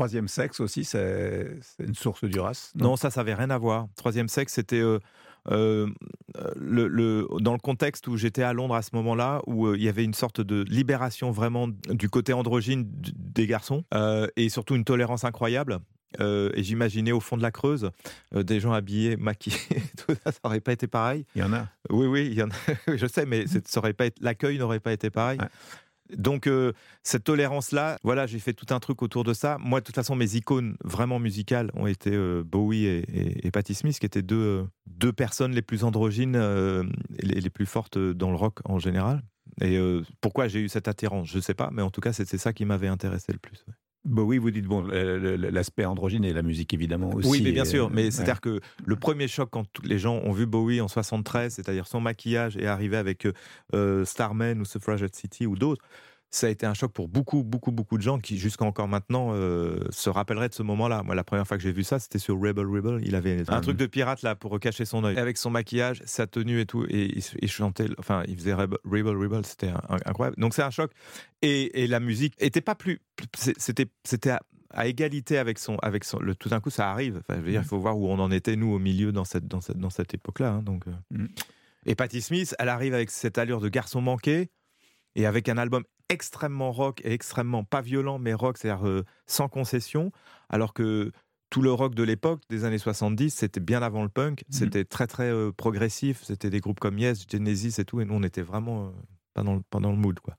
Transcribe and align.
troisième 0.00 0.28
sexe 0.28 0.60
aussi, 0.60 0.84
c'est 0.84 1.46
une 1.78 1.94
source 1.94 2.24
du 2.24 2.40
race 2.40 2.72
non, 2.74 2.96
ça, 2.96 3.10
ça 3.10 3.20
n'avait 3.20 3.34
rien 3.34 3.50
à 3.50 3.58
voir. 3.58 3.86
Troisième 3.96 4.28
sexe, 4.28 4.54
c'était 4.54 4.80
euh, 4.80 4.98
le, 6.56 7.26
dans 7.40 7.52
le 7.52 7.58
contexte 7.58 8.08
où 8.08 8.16
j'étais 8.16 8.42
à 8.42 8.54
Londres 8.54 8.74
à 8.74 8.80
ce 8.80 8.90
moment-là, 8.94 9.42
où 9.46 9.66
euh, 9.66 9.76
il 9.76 9.82
y 9.82 9.90
avait 9.90 10.04
une 10.04 10.14
sorte 10.14 10.40
de 10.40 10.64
libération 10.68 11.32
vraiment 11.32 11.68
du 11.68 12.08
côté 12.08 12.32
androgyne 12.32 12.86
des 12.90 13.46
garçons, 13.46 13.84
euh, 13.92 14.26
et 14.36 14.48
surtout 14.48 14.74
une 14.74 14.84
tolérance 14.84 15.24
incroyable. 15.24 15.80
et 16.18 16.62
j'imaginais 16.62 17.12
au 17.12 17.20
fond 17.20 17.36
de 17.36 17.42
la 17.42 17.50
Creuse 17.50 17.90
des 18.34 18.58
gens 18.58 18.72
habillés, 18.72 19.18
maquillés, 19.18 19.58
tout 19.98 20.14
ça, 20.24 20.32
ça 20.32 20.40
n'aurait 20.44 20.60
pas 20.60 20.72
été 20.72 20.86
pareil. 20.86 21.26
Il 21.34 21.42
y 21.42 21.44
en 21.44 21.52
a. 21.52 21.68
Oui, 21.90 22.06
oui, 22.06 22.26
il 22.30 22.38
y 22.38 22.42
en 22.42 22.48
a. 22.48 22.96
je 22.96 23.06
sais, 23.06 23.26
mais 23.26 23.44
ça 23.46 23.80
aurait 23.80 23.92
pas 23.92 24.06
l'accueil 24.22 24.58
n'aurait 24.58 24.80
pas 24.80 24.94
été 24.94 25.10
pareil. 25.10 25.38
Donc 26.16 26.46
euh, 26.46 26.72
cette 27.02 27.24
tolérance-là, 27.24 27.98
voilà, 28.02 28.26
j'ai 28.26 28.38
fait 28.38 28.52
tout 28.52 28.66
un 28.70 28.80
truc 28.80 29.02
autour 29.02 29.24
de 29.24 29.32
ça. 29.32 29.56
Moi, 29.60 29.80
de 29.80 29.84
toute 29.84 29.94
façon, 29.94 30.14
mes 30.16 30.36
icônes 30.36 30.76
vraiment 30.84 31.18
musicales 31.18 31.70
ont 31.74 31.86
été 31.86 32.10
euh, 32.12 32.42
Bowie 32.44 32.86
et, 32.86 33.46
et, 33.46 33.50
Patti 33.50 33.74
Smith, 33.74 33.98
qui 33.98 34.06
étaient 34.06 34.22
deux, 34.22 34.36
euh, 34.36 34.64
deux 34.86 35.12
personnes 35.12 35.52
les 35.52 35.62
plus 35.62 35.84
androgynes 35.84 36.36
et 37.18 37.26
les, 37.26 37.50
plus 37.50 37.66
fortes 37.66 37.98
dans 37.98 38.30
le 38.30 38.36
rock 38.36 38.60
en 38.64 38.78
général. 38.78 39.22
Et 39.60 39.78
pourquoi 40.20 40.48
j'ai 40.48 40.60
eu 40.60 40.68
cette 40.68 40.88
attirance, 40.88 41.28
je 41.28 41.36
ne 41.36 41.42
sais 41.42 41.54
pas, 41.54 41.70
mais 41.72 41.82
en 41.82 41.90
tout 41.90 42.00
cas, 42.00 42.12
c'est 42.12 42.26
ça 42.38 42.52
qui 42.52 42.64
m'avait 42.64 42.88
intéressé 42.88 43.32
le 43.32 43.38
plus. 43.38 43.64
Bowie, 44.10 44.38
vous 44.38 44.50
dites 44.50 44.66
bon, 44.66 44.82
l'aspect 44.82 45.84
androgyne 45.84 46.24
et 46.24 46.32
la 46.32 46.42
musique 46.42 46.74
évidemment 46.74 47.14
aussi. 47.14 47.28
Oui, 47.28 47.40
mais 47.42 47.52
bien 47.52 47.64
sûr. 47.64 47.90
Mais 47.90 48.10
c'est-à-dire 48.10 48.40
que 48.40 48.60
le 48.84 48.96
premier 48.96 49.28
choc 49.28 49.48
quand 49.50 49.66
les 49.84 49.98
gens 49.98 50.20
ont 50.24 50.32
vu 50.32 50.46
Bowie 50.46 50.80
en 50.80 50.88
73, 50.88 51.54
c'est-à-dire 51.54 51.86
son 51.86 52.00
maquillage 52.00 52.56
et 52.56 52.66
arrivé 52.66 52.96
avec 52.96 53.26
Starman 54.04 54.60
ou 54.60 54.64
Suffragette 54.64 55.14
City 55.14 55.46
ou 55.46 55.56
d'autres, 55.56 55.82
ça 56.30 56.46
a 56.46 56.50
été 56.50 56.64
un 56.64 56.74
choc 56.74 56.92
pour 56.92 57.08
beaucoup, 57.08 57.42
beaucoup, 57.42 57.72
beaucoup 57.72 57.98
de 57.98 58.02
gens 58.02 58.20
qui, 58.20 58.38
jusqu'à 58.38 58.64
encore 58.64 58.86
maintenant, 58.86 59.30
euh, 59.34 59.80
se 59.90 60.08
rappelleraient 60.08 60.48
de 60.48 60.54
ce 60.54 60.62
moment-là. 60.62 61.02
Moi, 61.02 61.16
la 61.16 61.24
première 61.24 61.46
fois 61.46 61.56
que 61.56 61.62
j'ai 61.62 61.72
vu 61.72 61.82
ça, 61.82 61.98
c'était 61.98 62.20
sur 62.20 62.36
Rebel 62.36 62.66
Rebel. 62.66 63.00
Il 63.04 63.16
avait 63.16 63.42
un 63.48 63.60
truc 63.60 63.76
de 63.76 63.86
pirate 63.86 64.22
là 64.22 64.36
pour 64.36 64.58
cacher 64.60 64.84
son 64.84 65.04
œil, 65.04 65.18
avec 65.18 65.36
son 65.36 65.50
maquillage, 65.50 66.02
sa 66.04 66.28
tenue 66.28 66.60
et 66.60 66.66
tout, 66.66 66.86
et 66.88 67.18
il, 67.42 67.50
chantait. 67.50 67.88
Enfin, 67.98 68.22
il 68.28 68.36
faisait 68.36 68.54
Rebel 68.54 69.16
Rebel, 69.16 69.44
c'était 69.44 69.72
incroyable. 70.06 70.36
Donc 70.38 70.54
c'est 70.54 70.62
un 70.62 70.70
choc. 70.70 70.92
Et, 71.42 71.86
la 71.88 71.98
musique 71.98 72.34
était 72.38 72.60
pas 72.60 72.76
plus, 72.76 73.00
c'était, 73.34 73.86
c'était 74.04 74.36
à, 74.70 74.86
égalité 74.86 75.38
avec 75.38 75.58
son, 75.58 75.76
avec 75.78 76.04
son. 76.04 76.20
Le, 76.20 76.36
tout 76.36 76.48
d'un 76.48 76.60
coup, 76.60 76.70
ça 76.70 76.90
arrive. 76.90 77.20
Enfin, 77.28 77.40
je 77.40 77.44
veux 77.44 77.50
dire, 77.50 77.62
il 77.62 77.66
faut 77.66 77.80
voir 77.80 77.98
où 77.98 78.08
on 78.08 78.20
en 78.20 78.30
était 78.30 78.54
nous 78.54 78.72
au 78.72 78.78
milieu 78.78 79.10
dans 79.10 79.24
cette, 79.24 79.48
dans 79.48 79.60
cette, 79.60 79.78
dans 79.78 79.90
cette 79.90 80.14
époque-là. 80.14 80.50
Hein, 80.52 80.62
donc. 80.62 80.86
Euh. 80.86 80.92
Mm. 81.10 81.28
Et 81.86 81.94
Patti 81.94 82.20
Smith, 82.20 82.54
elle 82.58 82.68
arrive 82.68 82.94
avec 82.94 83.10
cette 83.10 83.38
allure 83.38 83.60
de 83.60 83.68
garçon 83.68 84.02
manqué 84.02 84.50
et 85.16 85.26
avec 85.26 85.48
un 85.48 85.56
album 85.56 85.82
extrêmement 86.10 86.72
rock 86.72 87.00
et 87.04 87.12
extrêmement 87.12 87.64
pas 87.64 87.80
violent, 87.80 88.18
mais 88.18 88.34
rock, 88.34 88.58
c'est-à-dire 88.58 88.86
euh, 88.86 89.04
sans 89.26 89.48
concession, 89.48 90.12
alors 90.50 90.74
que 90.74 91.12
tout 91.48 91.62
le 91.62 91.72
rock 91.72 91.94
de 91.94 92.02
l'époque, 92.02 92.42
des 92.50 92.64
années 92.64 92.78
70, 92.78 93.30
c'était 93.30 93.60
bien 93.60 93.82
avant 93.82 94.02
le 94.02 94.08
punk, 94.08 94.42
mmh 94.42 94.52
c'était 94.52 94.84
très 94.84 95.06
très 95.06 95.30
euh, 95.30 95.52
progressif, 95.52 96.22
c'était 96.24 96.50
des 96.50 96.60
groupes 96.60 96.80
comme 96.80 96.98
Yes, 96.98 97.24
Genesis 97.30 97.80
et 97.80 97.84
tout, 97.84 98.00
et 98.00 98.04
nous 98.04 98.14
on 98.14 98.22
était 98.22 98.42
vraiment 98.42 98.86
euh, 98.86 98.90
pas, 99.34 99.42
dans 99.42 99.54
le, 99.54 99.62
pas 99.70 99.80
dans 99.80 99.90
le 99.90 99.96
mood. 99.96 100.18
Quoi. 100.20 100.36